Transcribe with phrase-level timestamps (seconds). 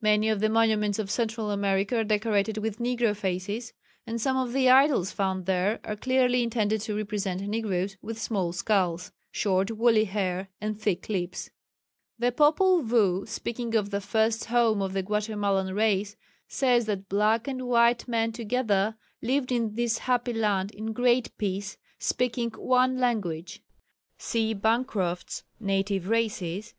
[0.00, 3.72] Many of the monuments of Central America are decorated with negro faces,
[4.04, 8.52] and some of the idols found there are clearly intended to represent negros, with small
[8.52, 11.50] skulls, short woolly hair and thick lips.
[12.18, 16.16] The Popul Vuh, speaking of the first home of the Guatemalan race,
[16.48, 21.78] says that "black and white men together" lived in this happy land "in great peace,"
[22.00, 23.62] speaking "one language."
[24.18, 26.76] (See Bancroft's Native Races, p.